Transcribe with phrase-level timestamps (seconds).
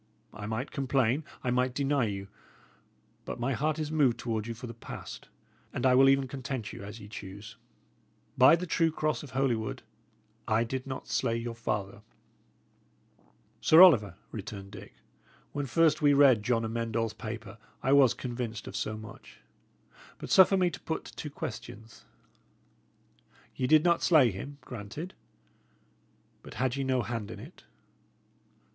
[0.33, 2.27] I might complain, I might deny you;
[3.23, 5.29] but my heart is moved toward you for the past,
[5.71, 7.55] and I will even content you as ye choose.
[8.35, 9.83] By the true cross of Holywood,
[10.47, 12.01] I did not slay your father."
[13.61, 14.95] "Sir Oliver," returned Dick,
[15.51, 19.41] "when first we read John Amend All's paper, I was convinced of so much.
[20.17, 22.05] But suffer me to put two questions.
[23.55, 25.13] Ye did not slay him; granted.
[26.41, 27.65] But had ye no hand in it?"